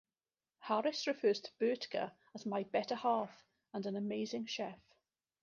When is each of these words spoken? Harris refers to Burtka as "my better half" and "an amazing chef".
Harris 0.61 1.05
refers 1.05 1.39
to 1.41 1.51
Burtka 1.59 2.11
as 2.33 2.43
"my 2.47 2.63
better 2.63 2.95
half" 2.95 3.43
and 3.71 3.85
"an 3.85 3.95
amazing 3.95 4.47
chef". 4.47 4.79